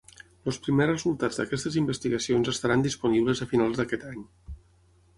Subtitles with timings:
[0.51, 4.29] Els primers resultats d'aquestes investigacions estaran disponibles a finals d'aquest any.